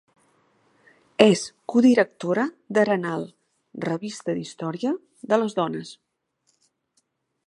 [1.25, 1.43] És
[1.73, 2.45] codirectora
[2.77, 3.27] d'Arenal,
[3.87, 4.95] Revista d'Història
[5.35, 5.93] de les Dones.